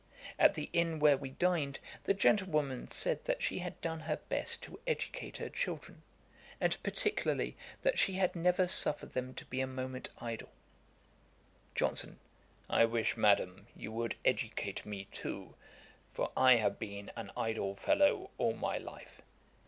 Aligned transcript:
At 0.39 0.55
the 0.55 0.71
inn 0.73 0.97
where 0.97 1.15
we 1.15 1.29
dined, 1.29 1.77
the 2.05 2.15
gentlewoman 2.15 2.87
said 2.87 3.23
that 3.25 3.43
she 3.43 3.59
had 3.59 3.79
done 3.81 3.99
her 3.99 4.17
best 4.29 4.63
to 4.63 4.79
educate 4.87 5.37
her 5.37 5.47
children; 5.47 6.01
and 6.59 6.75
particularly, 6.81 7.55
that 7.83 7.99
she 7.99 8.13
had 8.13 8.35
never 8.35 8.67
suffered 8.67 9.13
them 9.13 9.35
to 9.35 9.45
be 9.45 9.61
a 9.61 9.67
moment 9.67 10.09
idle. 10.17 10.49
JOHNSON. 11.75 12.17
'I 12.67 12.85
wish, 12.85 13.15
madam, 13.15 13.67
you 13.75 13.91
would 13.91 14.15
educate 14.25 14.87
me 14.87 15.05
too; 15.11 15.53
for 16.11 16.31
I 16.35 16.55
have 16.55 16.79
been 16.79 17.11
an 17.15 17.29
idle 17.37 17.75
fellow 17.75 18.31
all 18.39 18.53
my 18.55 18.79
life.' 18.79 19.21